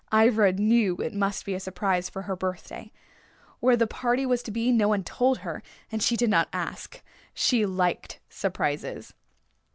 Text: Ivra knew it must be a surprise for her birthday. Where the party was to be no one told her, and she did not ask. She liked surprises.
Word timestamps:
Ivra 0.11 0.51
knew 0.53 0.95
it 0.95 1.13
must 1.13 1.45
be 1.45 1.53
a 1.53 1.59
surprise 1.59 2.09
for 2.09 2.23
her 2.23 2.35
birthday. 2.35 2.91
Where 3.59 3.77
the 3.77 3.85
party 3.85 4.25
was 4.25 4.41
to 4.41 4.49
be 4.49 4.71
no 4.71 4.87
one 4.87 5.03
told 5.03 5.37
her, 5.45 5.61
and 5.91 6.01
she 6.01 6.15
did 6.17 6.31
not 6.31 6.49
ask. 6.51 7.03
She 7.35 7.67
liked 7.67 8.19
surprises. 8.27 9.13